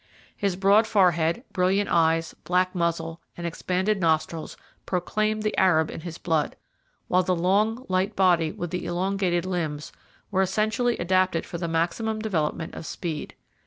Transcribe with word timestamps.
His 0.35 0.55
broad 0.55 0.87
forehead, 0.87 1.43
brilliant 1.53 1.87
eyes, 1.87 2.33
black 2.43 2.73
muzzle, 2.73 3.21
and 3.37 3.45
expanded 3.45 3.99
nostrils 4.01 4.57
proclaimed 4.87 5.43
the 5.43 5.55
Arab 5.59 5.91
in 5.91 6.01
his 6.01 6.17
blood, 6.17 6.55
while 7.07 7.21
the 7.21 7.35
long, 7.35 7.85
light 7.87 8.15
body, 8.15 8.51
with 8.51 8.71
the 8.71 8.83
elongated 8.87 9.45
limbs, 9.45 9.91
were 10.31 10.41
essentially 10.41 10.97
adapted 10.97 11.45
for 11.45 11.59
the 11.59 11.67
maximum 11.67 12.17
development 12.17 12.73
of 12.73 12.87
speed. 12.87 13.35